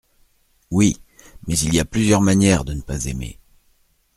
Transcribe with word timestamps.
Oui… 0.71 0.99
mais 1.45 1.55
il 1.59 1.75
y 1.75 1.79
a 1.79 1.85
plusieurs 1.85 2.21
manières 2.21 2.65
de 2.65 2.73
ne 2.73 2.81
pas 2.81 3.05
aimer. 3.05 3.37